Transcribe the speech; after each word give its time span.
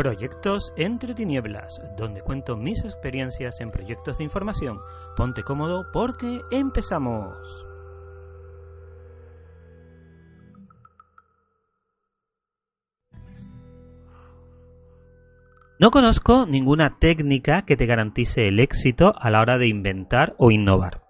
Proyectos 0.00 0.72
entre 0.78 1.12
tinieblas, 1.12 1.78
donde 1.98 2.22
cuento 2.22 2.56
mis 2.56 2.82
experiencias 2.86 3.60
en 3.60 3.70
proyectos 3.70 4.16
de 4.16 4.24
información. 4.24 4.78
Ponte 5.14 5.42
cómodo 5.42 5.92
porque 5.92 6.40
empezamos. 6.50 7.36
No 15.78 15.90
conozco 15.90 16.46
ninguna 16.48 16.98
técnica 16.98 17.66
que 17.66 17.76
te 17.76 17.84
garantice 17.84 18.48
el 18.48 18.58
éxito 18.58 19.12
a 19.18 19.28
la 19.28 19.42
hora 19.42 19.58
de 19.58 19.66
inventar 19.66 20.34
o 20.38 20.50
innovar. 20.50 21.09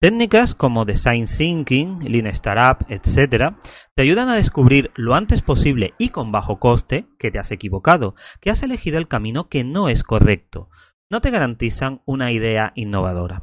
Técnicas 0.00 0.54
como 0.54 0.84
Design 0.84 1.26
Thinking, 1.26 2.04
Lean 2.08 2.28
Startup, 2.28 2.86
etc., 2.88 3.56
te 3.96 4.02
ayudan 4.02 4.28
a 4.28 4.36
descubrir 4.36 4.92
lo 4.94 5.16
antes 5.16 5.42
posible 5.42 5.94
y 5.98 6.10
con 6.10 6.30
bajo 6.30 6.60
coste 6.60 7.08
que 7.18 7.32
te 7.32 7.40
has 7.40 7.50
equivocado, 7.50 8.14
que 8.40 8.50
has 8.50 8.62
elegido 8.62 8.98
el 8.98 9.08
camino 9.08 9.48
que 9.48 9.64
no 9.64 9.88
es 9.88 10.04
correcto. 10.04 10.70
No 11.10 11.20
te 11.20 11.32
garantizan 11.32 12.00
una 12.06 12.30
idea 12.30 12.72
innovadora. 12.76 13.42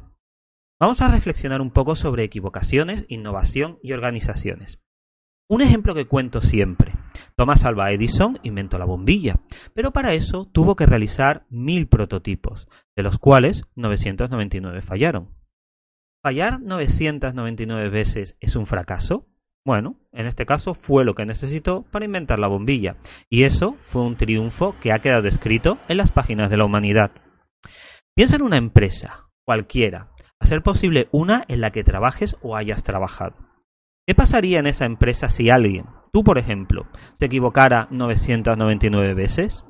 Vamos 0.79 1.01
a 1.01 1.09
reflexionar 1.09 1.59
un 1.59 1.71
poco 1.71 1.93
sobre 1.93 2.23
equivocaciones, 2.23 3.05
innovación 3.09 3.77
y 3.83 3.91
organizaciones. 3.91 4.79
Un 5.49 5.61
ejemplo 5.61 5.93
que 5.93 6.07
cuento 6.07 6.39
siempre. 6.39 6.93
Thomas 7.35 7.65
Alva 7.65 7.91
Edison 7.91 8.39
inventó 8.43 8.77
la 8.77 8.85
bombilla, 8.85 9.41
pero 9.73 9.91
para 9.91 10.13
eso 10.13 10.45
tuvo 10.45 10.77
que 10.77 10.85
realizar 10.85 11.45
mil 11.49 11.89
prototipos, 11.89 12.69
de 12.95 13.03
los 13.03 13.19
cuales 13.19 13.65
999 13.75 14.81
fallaron. 14.81 15.35
¿Fallar 16.25 16.59
999 16.59 17.89
veces 17.89 18.35
es 18.39 18.55
un 18.55 18.65
fracaso? 18.65 19.27
Bueno, 19.63 19.99
en 20.11 20.25
este 20.25 20.47
caso 20.47 20.73
fue 20.73 21.05
lo 21.05 21.13
que 21.13 21.23
necesitó 21.23 21.83
para 21.91 22.05
inventar 22.05 22.39
la 22.39 22.47
bombilla, 22.47 22.97
y 23.29 23.43
eso 23.43 23.77
fue 23.85 24.01
un 24.01 24.15
triunfo 24.15 24.75
que 24.81 24.91
ha 24.91 24.97
quedado 24.97 25.27
escrito 25.27 25.77
en 25.87 25.97
las 25.97 26.09
páginas 26.09 26.49
de 26.49 26.57
la 26.57 26.65
humanidad. 26.65 27.11
Piensa 28.15 28.37
en 28.37 28.41
una 28.41 28.57
empresa, 28.57 29.29
cualquiera, 29.45 30.09
a 30.39 30.47
ser 30.47 30.63
posible 30.63 31.09
una 31.11 31.43
en 31.47 31.61
la 31.61 31.69
que 31.69 31.83
trabajes 31.83 32.37
o 32.41 32.55
hayas 32.55 32.83
trabajado. 32.83 33.35
¿Qué 34.07 34.15
pasaría 34.15 34.57
en 34.57 34.65
esa 34.65 34.85
empresa 34.85 35.29
si 35.29 35.51
alguien, 35.51 35.85
tú 36.11 36.23
por 36.23 36.39
ejemplo, 36.39 36.87
se 37.13 37.25
equivocara 37.25 37.87
999 37.91 39.13
veces? 39.13 39.63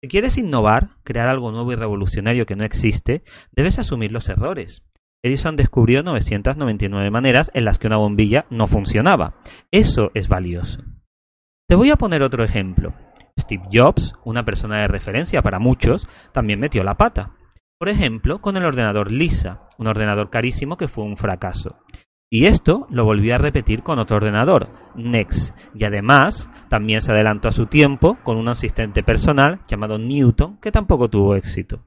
Si 0.00 0.08
quieres 0.08 0.38
innovar, 0.38 0.96
crear 1.04 1.28
algo 1.28 1.52
nuevo 1.52 1.72
y 1.72 1.76
revolucionario 1.76 2.46
que 2.46 2.56
no 2.56 2.64
existe, 2.64 3.22
debes 3.50 3.78
asumir 3.78 4.12
los 4.12 4.30
errores. 4.30 4.82
Edison 5.24 5.54
descubrió 5.54 6.02
999 6.02 7.10
maneras 7.10 7.50
en 7.54 7.64
las 7.64 7.78
que 7.78 7.86
una 7.86 7.96
bombilla 7.96 8.46
no 8.50 8.66
funcionaba. 8.66 9.34
Eso 9.70 10.10
es 10.14 10.28
valioso. 10.28 10.82
Te 11.68 11.76
voy 11.76 11.90
a 11.90 11.96
poner 11.96 12.22
otro 12.22 12.42
ejemplo. 12.44 12.92
Steve 13.38 13.62
Jobs, 13.72 14.14
una 14.24 14.44
persona 14.44 14.80
de 14.80 14.88
referencia 14.88 15.40
para 15.40 15.60
muchos, 15.60 16.08
también 16.32 16.58
metió 16.58 16.82
la 16.82 16.96
pata. 16.96 17.36
Por 17.78 17.88
ejemplo, 17.88 18.40
con 18.40 18.56
el 18.56 18.64
ordenador 18.64 19.10
Lisa, 19.10 19.68
un 19.78 19.86
ordenador 19.86 20.28
carísimo 20.28 20.76
que 20.76 20.88
fue 20.88 21.04
un 21.04 21.16
fracaso. 21.16 21.78
Y 22.28 22.46
esto 22.46 22.86
lo 22.90 23.04
volvió 23.04 23.34
a 23.34 23.38
repetir 23.38 23.82
con 23.82 23.98
otro 23.98 24.16
ordenador, 24.16 24.70
Next, 24.96 25.54
y 25.74 25.84
además 25.84 26.48
también 26.68 27.00
se 27.00 27.12
adelantó 27.12 27.48
a 27.48 27.52
su 27.52 27.66
tiempo 27.66 28.18
con 28.22 28.38
un 28.38 28.48
asistente 28.48 29.02
personal 29.02 29.60
llamado 29.68 29.98
Newton 29.98 30.58
que 30.58 30.72
tampoco 30.72 31.10
tuvo 31.10 31.36
éxito. 31.36 31.84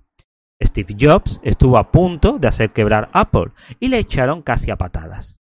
Steve 0.63 0.95
Jobs 0.99 1.39
estuvo 1.43 1.77
a 1.77 1.91
punto 1.91 2.38
de 2.39 2.47
hacer 2.47 2.71
quebrar 2.71 3.09
Apple 3.13 3.51
y 3.79 3.89
le 3.89 3.99
echaron 3.99 4.41
casi 4.41 4.71
a 4.71 4.77
patadas. 4.77 5.38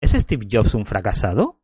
¿Es 0.00 0.12
Steve 0.12 0.46
Jobs 0.50 0.74
un 0.74 0.86
fracasado? 0.86 1.60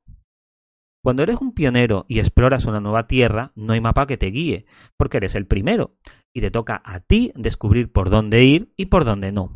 Cuando 1.02 1.22
eres 1.22 1.38
un 1.41 1.52
pionero 1.52 2.04
y 2.06 2.20
exploras 2.20 2.64
una 2.64 2.81
nueva 2.81 3.08
tierra, 3.08 3.52
no 3.56 3.72
hay 3.72 3.81
mapa 3.81 4.06
que 4.06 4.16
te 4.16 4.26
guíe, 4.26 4.66
porque 4.97 5.16
eres 5.16 5.34
el 5.34 5.47
primero, 5.47 5.97
y 6.32 6.41
te 6.42 6.50
toca 6.50 6.81
a 6.84 7.00
ti 7.00 7.32
descubrir 7.34 7.91
por 7.91 8.08
dónde 8.08 8.44
ir 8.44 8.72
y 8.76 8.86
por 8.86 9.04
dónde 9.04 9.32
no. 9.32 9.50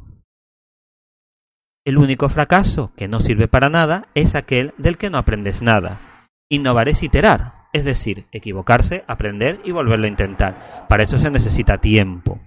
El 1.86 1.98
único 1.98 2.28
fracaso 2.28 2.92
que 2.96 3.06
no 3.06 3.20
sirve 3.20 3.46
para 3.46 3.70
nada 3.70 4.08
es 4.14 4.34
aquel 4.34 4.74
del 4.76 4.98
que 4.98 5.08
no 5.08 5.18
aprendes 5.18 5.62
nada. 5.62 6.28
Innovar 6.50 6.88
es 6.88 7.04
iterar, 7.04 7.68
es 7.72 7.84
decir, 7.84 8.26
equivocarse, 8.32 9.04
aprender 9.06 9.60
y 9.62 9.70
volverlo 9.70 10.06
a 10.06 10.10
intentar. 10.10 10.86
Para 10.88 11.04
eso 11.04 11.16
se 11.16 11.30
necesita 11.30 11.78
tiempo. 11.78 12.40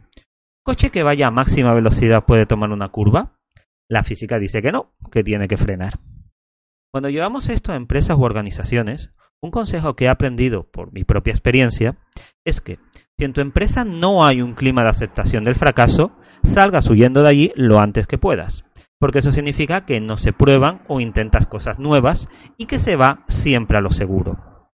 ¿Coche 0.69 0.91
que 0.91 1.01
vaya 1.01 1.25
a 1.25 1.31
máxima 1.31 1.73
velocidad 1.73 2.25
puede 2.25 2.45
tomar 2.45 2.69
una 2.69 2.89
curva? 2.89 3.39
La 3.89 4.03
física 4.03 4.37
dice 4.37 4.61
que 4.61 4.71
no, 4.71 4.93
que 5.11 5.23
tiene 5.23 5.47
que 5.47 5.57
frenar. 5.57 5.93
Cuando 6.93 7.09
llevamos 7.09 7.49
esto 7.49 7.71
a 7.71 7.75
empresas 7.75 8.15
u 8.15 8.21
organizaciones, 8.21 9.09
un 9.41 9.49
consejo 9.49 9.95
que 9.95 10.05
he 10.05 10.09
aprendido 10.09 10.69
por 10.69 10.93
mi 10.93 11.03
propia 11.03 11.31
experiencia 11.31 11.97
es 12.45 12.61
que 12.61 12.77
si 13.17 13.25
en 13.25 13.33
tu 13.33 13.41
empresa 13.41 13.83
no 13.83 14.23
hay 14.23 14.43
un 14.43 14.53
clima 14.53 14.83
de 14.83 14.89
aceptación 14.89 15.43
del 15.43 15.55
fracaso, 15.55 16.11
salgas 16.43 16.87
huyendo 16.87 17.23
de 17.23 17.29
allí 17.29 17.51
lo 17.55 17.79
antes 17.79 18.05
que 18.05 18.19
puedas 18.19 18.63
porque 18.99 19.19
eso 19.19 19.31
significa 19.31 19.85
que 19.85 19.99
no 19.99 20.17
se 20.17 20.33
prueban 20.33 20.83
o 20.87 20.99
intentas 20.99 21.47
cosas 21.47 21.79
nuevas 21.79 22.27
y 22.57 22.67
que 22.67 22.77
se 22.77 22.95
va 22.95 23.23
siempre 23.27 23.77
a 23.79 23.81
lo 23.81 23.89
seguro. 23.89 24.69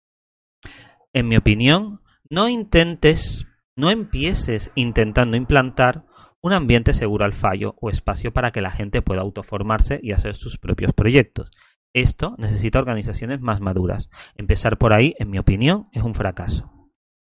En 1.13 1.29
mi 1.29 1.37
opinión, 1.37 2.01
no 2.29 2.49
intentes, 2.49 3.45
no 3.75 3.89
empieces 3.89 4.71
intentando 4.75 5.37
implantar 5.37 6.05
un 6.41 6.53
ambiente 6.53 6.93
seguro 6.93 7.25
al 7.25 7.33
fallo 7.33 7.75
o 7.81 7.89
espacio 7.89 8.31
para 8.31 8.51
que 8.51 8.61
la 8.61 8.71
gente 8.71 9.01
pueda 9.01 9.21
autoformarse 9.21 9.99
y 10.01 10.11
hacer 10.11 10.35
sus 10.35 10.57
propios 10.57 10.93
proyectos. 10.93 11.51
Esto 11.93 12.35
necesita 12.37 12.79
organizaciones 12.79 13.41
más 13.41 13.61
maduras. 13.61 14.09
Empezar 14.35 14.77
por 14.77 14.93
ahí, 14.93 15.15
en 15.17 15.31
mi 15.31 15.39
opinión, 15.39 15.87
es 15.91 16.03
un 16.03 16.13
fracaso. 16.13 16.89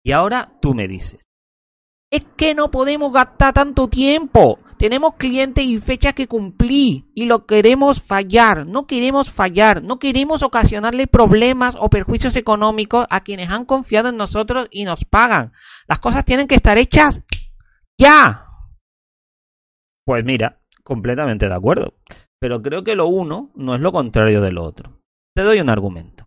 Y 0.04 0.12
ahora 0.12 0.58
tú 0.60 0.74
me 0.74 0.88
dices, 0.88 1.20
es 2.10 2.24
que 2.36 2.54
no 2.54 2.70
podemos 2.70 3.12
gastar 3.12 3.54
tanto 3.54 3.88
tiempo. 3.88 4.58
Tenemos 4.78 5.14
clientes 5.16 5.64
y 5.64 5.78
fechas 5.78 6.14
que 6.14 6.28
cumplir 6.28 7.04
y 7.14 7.26
lo 7.26 7.46
queremos 7.46 8.00
fallar. 8.00 8.70
No 8.70 8.86
queremos 8.86 9.30
fallar. 9.30 9.82
No 9.82 9.98
queremos 9.98 10.42
ocasionarle 10.42 11.06
problemas 11.06 11.76
o 11.78 11.90
perjuicios 11.90 12.36
económicos 12.36 13.06
a 13.10 13.20
quienes 13.20 13.50
han 13.50 13.64
confiado 13.64 14.08
en 14.08 14.16
nosotros 14.16 14.68
y 14.70 14.84
nos 14.84 15.04
pagan. 15.04 15.52
Las 15.88 15.98
cosas 15.98 16.24
tienen 16.24 16.46
que 16.46 16.54
estar 16.54 16.78
hechas 16.78 17.22
ya. 17.98 18.46
Pues 20.06 20.24
mira, 20.24 20.60
completamente 20.84 21.48
de 21.48 21.54
acuerdo. 21.54 21.94
Pero 22.40 22.62
creo 22.62 22.84
que 22.84 22.94
lo 22.94 23.08
uno 23.08 23.50
no 23.56 23.74
es 23.74 23.80
lo 23.80 23.90
contrario 23.90 24.40
de 24.40 24.52
lo 24.52 24.64
otro. 24.64 25.02
Te 25.34 25.42
doy 25.42 25.60
un 25.60 25.68
argumento. 25.68 26.26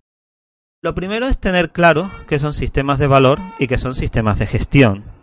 Lo 0.84 0.94
primero 0.94 1.28
es 1.28 1.38
tener 1.38 1.72
claro 1.72 2.12
que 2.28 2.40
son 2.40 2.54
sistemas 2.54 3.00
de 3.00 3.08
valor 3.08 3.40
y 3.60 3.68
que 3.68 3.78
son 3.78 3.94
sistemas 3.94 4.40
de 4.40 4.48
gestión 4.48 5.21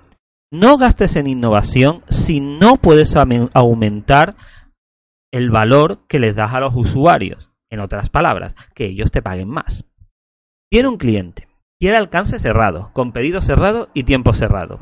no 0.51 0.79
gastes 0.79 1.17
en 1.17 1.27
innovación 1.27 2.03
si 2.09 2.41
no 2.41 2.77
puedes 2.77 3.15
aumentar 3.17 4.37
el 5.31 5.51
valor 5.51 6.07
que 6.09 6.19
les 6.19 6.35
das 6.35 6.55
a 6.55 6.61
los 6.61 6.75
usuarios. 6.75 7.53
En 7.71 7.81
otras 7.81 8.09
palabras, 8.09 8.55
que 8.75 8.87
ellos 8.87 9.11
te 9.11 9.21
paguen 9.21 9.49
más. 9.49 9.85
Tiene 10.71 10.89
un 10.89 10.97
cliente. 10.97 11.49
Quiere 11.79 11.99
alcance 11.99 12.39
cerrado, 12.39 12.91
con 12.95 13.13
pedido 13.13 13.43
cerrado 13.43 13.91
y 13.93 14.05
tiempo 14.05 14.33
cerrado. 14.33 14.81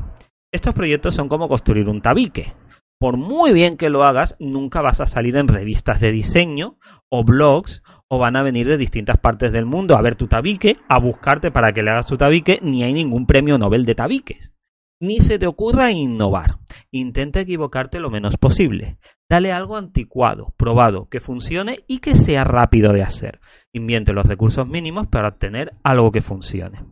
Estos 0.53 0.73
proyectos 0.73 1.13
son 1.13 1.27
como 1.27 1.49
construir 1.49 1.89
un 1.89 2.01
tabique. 2.01 2.53
Por 2.97 3.17
muy 3.17 3.51
bien 3.51 3.77
que 3.77 3.89
lo 3.89 4.05
hagas, 4.05 4.37
nunca 4.39 4.81
vas 4.81 5.01
a 5.01 5.05
salir 5.05 5.35
en 5.35 5.49
revistas 5.49 5.99
de 5.99 6.11
diseño 6.11 6.79
o 7.09 7.23
blogs 7.23 7.83
o 8.07 8.17
van 8.17 8.37
a 8.37 8.41
venir 8.41 8.67
de 8.67 8.77
distintas 8.77 9.17
partes 9.17 9.51
del 9.51 9.65
mundo 9.65 9.97
a 9.97 10.01
ver 10.01 10.15
tu 10.15 10.27
tabique, 10.27 10.77
a 10.87 10.97
buscarte 10.97 11.51
para 11.51 11.73
que 11.73 11.83
le 11.83 11.91
hagas 11.91 12.07
tu 12.07 12.17
tabique, 12.17 12.59
ni 12.63 12.83
hay 12.83 12.93
ningún 12.93 13.27
premio 13.27 13.57
Nobel 13.57 13.85
de 13.85 13.95
tabiques. 13.95 14.56
Ni 14.99 15.19
se 15.19 15.37
te 15.37 15.45
ocurra 15.45 15.91
innovar. 15.91 16.57
Intenta 16.89 17.39
equivocarte 17.39 17.99
lo 17.99 18.09
menos 18.09 18.37
posible. 18.37 18.97
Dale 19.29 19.51
algo 19.51 19.77
anticuado, 19.77 20.53
probado, 20.57 21.07
que 21.07 21.19
funcione 21.19 21.83
y 21.87 21.99
que 21.99 22.15
sea 22.15 22.43
rápido 22.43 22.93
de 22.93 23.03
hacer. 23.03 23.39
Inviente 23.73 24.13
los 24.13 24.25
recursos 24.25 24.67
mínimos 24.67 25.07
para 25.07 25.27
obtener 25.27 25.73
algo 25.83 26.11
que 26.11 26.21
funcione. 26.21 26.83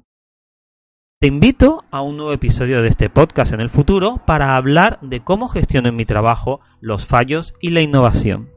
Te 1.20 1.28
invito 1.28 1.84
a 1.90 2.02
un 2.02 2.18
nuevo 2.18 2.34
episodio 2.34 2.84
de 2.84 2.90
este 2.90 3.10
podcast 3.10 3.54
en 3.54 3.62
el 3.62 3.70
futuro 3.70 4.22
para 4.28 4.56
hablar 4.56 5.00
de 5.02 5.22
cómo 5.22 5.48
gestiono 5.48 5.90
en 5.90 5.96
mi 5.96 6.06
trabajo 6.06 6.60
los 6.82 7.08
fallos 7.08 7.56
y 7.60 7.70
la 7.70 7.82
innovación. 7.82 8.55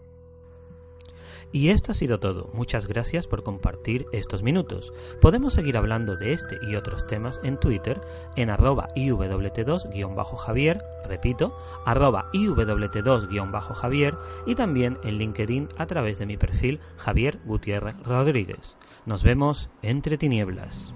Y 1.51 1.71
esto 1.71 1.93
ha 1.93 1.95
sido 1.95 2.21
todo. 2.21 2.51
Muchas 2.53 2.87
gracias 2.87 3.27
por 3.27 3.43
compartir 3.43 4.07
estos 4.13 4.43
minutos. 4.43 4.93
Podemos 5.21 5.55
seguir 5.55 5.77
hablando 5.77 6.17
de 6.17 6.33
este 6.33 6.59
y 6.63 6.77
otros 6.77 7.07
temas 7.07 7.41
en 7.43 7.59
Twitter 7.59 8.01
en 8.37 8.51
arroba 8.51 8.89
iwt2-javier, 8.95 10.85
repito, 11.07 11.59
arroba 11.87 12.31
iwt2-javier 12.33 14.19
y 14.47 14.55
también 14.55 14.99
en 15.05 15.19
LinkedIn 15.19 15.71
a 15.79 15.87
través 15.87 16.19
de 16.19 16.27
mi 16.27 16.37
perfil 16.37 16.81
Javier 16.97 17.39
Gutiérrez 17.45 17.97
Rodríguez. 18.05 18.77
Nos 19.07 19.23
vemos 19.23 19.71
entre 19.83 20.19
tinieblas. 20.19 20.95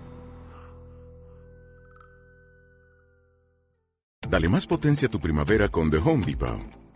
Dale 4.29 4.49
más 4.49 4.67
potencia 4.67 5.09
a 5.09 5.11
tu 5.11 5.21
primavera 5.21 5.69
con 5.69 5.91
The 5.91 5.99
Home 5.99 6.25
Depot. 6.25 6.82